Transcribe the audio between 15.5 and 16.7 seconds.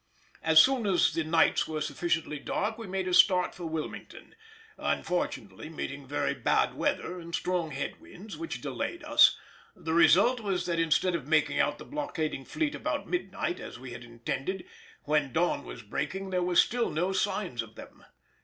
was breaking there were